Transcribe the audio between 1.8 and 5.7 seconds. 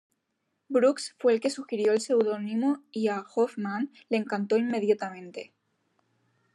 el seudónimo y a Hoffman le encantó inmediatamente.